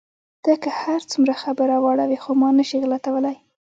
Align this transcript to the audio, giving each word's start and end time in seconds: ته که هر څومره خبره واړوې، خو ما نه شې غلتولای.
ته 0.43 0.51
که 0.63 0.69
هر 0.81 1.01
څومره 1.11 1.33
خبره 1.43 1.75
واړوې، 1.83 2.17
خو 2.23 2.31
ما 2.41 2.49
نه 2.57 2.63
شې 2.69 2.77
غلتولای. 2.83 3.35